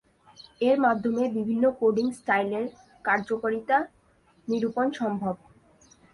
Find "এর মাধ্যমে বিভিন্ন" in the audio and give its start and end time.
0.61-1.63